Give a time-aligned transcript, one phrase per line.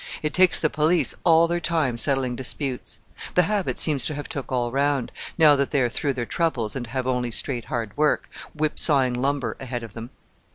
[0.23, 2.97] It takes the police all their time settling disputes.
[3.35, 6.75] The habit seems to have took all round, now that they are through their troubles
[6.75, 10.09] and have only straight hard work, whip sawing lumber, ahead of them.